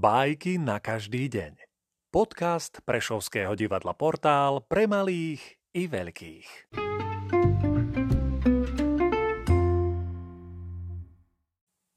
[0.00, 1.60] Bajky na každý deň.
[2.08, 6.72] Podcast Prešovského divadla Portál pre malých i veľkých.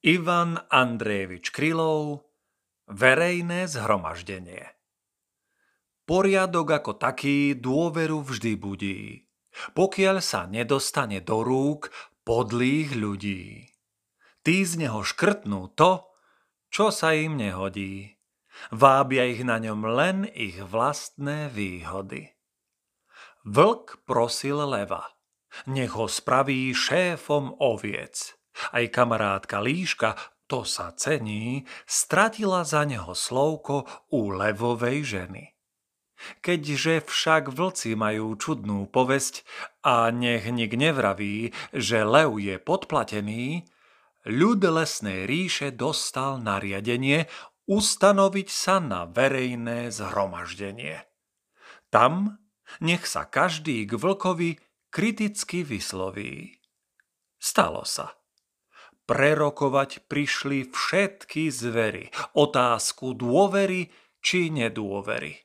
[0.04, 2.28] Ivan Andrejevič Krylov
[2.92, 4.68] Verejné zhromaždenie
[6.04, 9.32] Poriadok ako taký dôveru vždy budí,
[9.80, 11.88] pokiaľ sa nedostane do rúk
[12.28, 13.72] podlých ľudí.
[14.44, 16.13] Tí z neho škrtnú to,
[16.74, 18.18] čo sa im nehodí.
[18.74, 22.34] Vábia ich na ňom len ich vlastné výhody.
[23.46, 25.14] Vlk prosil leva,
[25.70, 28.34] nech ho spraví šéfom oviec.
[28.74, 30.18] Aj kamarátka Líška,
[30.50, 35.54] to sa cení, stratila za neho slovko u levovej ženy.
[36.40, 39.44] Keďže však vlci majú čudnú povesť
[39.84, 43.68] a nech nik nevraví, že lev je podplatený,
[44.28, 47.28] ľud lesnej ríše dostal nariadenie
[47.68, 51.08] ustanoviť sa na verejné zhromaždenie.
[51.88, 52.42] Tam
[52.82, 54.58] nech sa každý k vlkovi
[54.90, 56.58] kriticky vysloví.
[57.38, 58.18] Stalo sa.
[59.04, 62.08] Prerokovať prišli všetky zvery,
[62.40, 63.92] otázku dôvery
[64.24, 65.44] či nedôvery.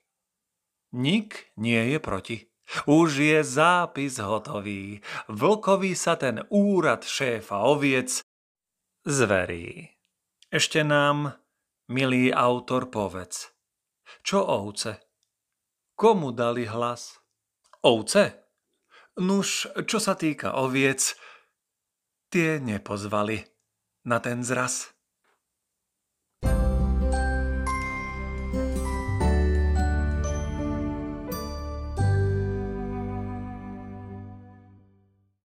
[0.95, 2.39] Nik nie je proti.
[2.87, 5.01] Už je zápis hotový.
[5.27, 8.23] Vlkovi sa ten úrad šéfa oviec
[9.09, 9.89] zverí.
[10.53, 11.41] Ešte nám,
[11.89, 13.49] milý autor, povedz,
[14.21, 15.01] čo ovce?
[15.97, 17.17] Komu dali hlas?
[17.81, 18.53] Ovce?
[19.19, 21.17] Nuž, čo sa týka oviec,
[22.29, 23.43] tie nepozvali
[24.05, 24.93] na ten zraz.